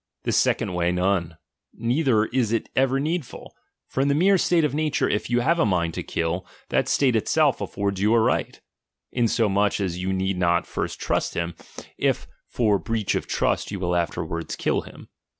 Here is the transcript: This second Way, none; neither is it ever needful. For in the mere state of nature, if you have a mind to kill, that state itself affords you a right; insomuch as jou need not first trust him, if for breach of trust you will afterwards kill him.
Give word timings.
This 0.23 0.37
second 0.37 0.73
Way, 0.73 0.91
none; 0.91 1.37
neither 1.75 2.25
is 2.25 2.51
it 2.51 2.69
ever 2.75 2.99
needful. 2.99 3.53
For 3.87 4.01
in 4.01 4.07
the 4.07 4.15
mere 4.15 4.39
state 4.39 4.63
of 4.65 4.73
nature, 4.73 5.07
if 5.07 5.29
you 5.29 5.41
have 5.41 5.59
a 5.59 5.63
mind 5.63 5.93
to 5.93 6.01
kill, 6.01 6.43
that 6.69 6.87
state 6.87 7.15
itself 7.15 7.61
affords 7.61 8.01
you 8.01 8.11
a 8.15 8.19
right; 8.19 8.59
insomuch 9.11 9.79
as 9.79 9.99
jou 9.99 10.11
need 10.11 10.39
not 10.39 10.65
first 10.65 10.99
trust 10.99 11.35
him, 11.35 11.53
if 11.99 12.25
for 12.47 12.79
breach 12.79 13.13
of 13.13 13.27
trust 13.27 13.69
you 13.69 13.79
will 13.79 13.95
afterwards 13.95 14.55
kill 14.55 14.81
him. 14.81 15.07